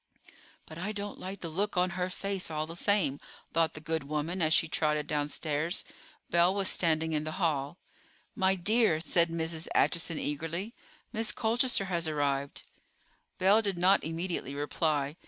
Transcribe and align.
"But 0.65 0.79
I 0.79 0.93
don't 0.93 1.19
like 1.19 1.41
the 1.41 1.47
look 1.49 1.77
on 1.77 1.91
her 1.91 2.09
face, 2.09 2.49
all 2.49 2.65
the 2.65 2.75
same," 2.75 3.19
thought 3.53 3.75
the 3.75 3.79
good 3.79 4.07
woman 4.07 4.41
as 4.41 4.51
she 4.51 4.67
trotted 4.67 5.05
downstairs. 5.05 5.85
Belle 6.31 6.55
was 6.55 6.69
standing 6.69 7.13
in 7.13 7.23
the 7.23 7.33
hall. 7.37 7.77
"My 8.35 8.55
dear," 8.55 8.99
said 8.99 9.29
Mrs. 9.29 9.67
Acheson 9.75 10.17
eagerly, 10.17 10.73
"Miss 11.13 11.31
Colchester 11.31 11.85
has 11.85 12.07
arrived." 12.07 12.63
Belle 13.37 13.61
did 13.61 13.77
not 13.77 14.03
immediately 14.03 14.55
reply. 14.55 15.17